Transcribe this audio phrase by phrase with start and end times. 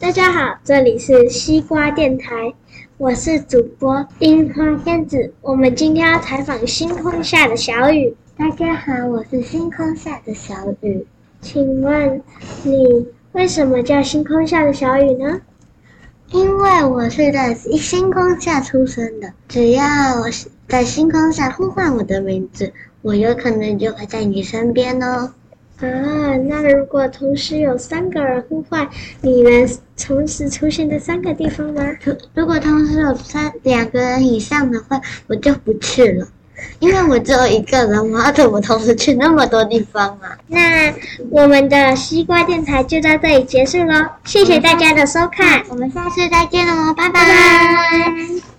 [0.00, 2.54] 大家好，这里是西瓜电台，
[2.98, 5.34] 我是主播樱花仙子。
[5.40, 8.14] 我们今天要采访星空下的小雨。
[8.36, 11.04] 大家好，我是星空下的小雨。
[11.40, 12.22] 请问
[12.62, 15.40] 你为什么叫星空下的小雨呢？
[16.30, 20.26] 因为我是在星空下出生的，只要我
[20.68, 22.72] 在星空下呼唤我的名字，
[23.02, 25.32] 我有可能就会在你身边哦。
[25.80, 28.88] 啊，那如果同时有三个人呼唤，
[29.20, 31.82] 你能同时出现在三个地方吗？
[32.34, 36.26] 如果同时有三两个人以上的话，我就不去了，
[36.80, 40.36] 因为我只有一个人，我要怎么同时去那么多地方啊？
[40.48, 40.92] 那
[41.30, 47.12] 我们的西瓜电台就到这里结束喽，谢谢大家的收看，我们下次再见喽，拜拜。
[47.12, 47.37] 拜拜。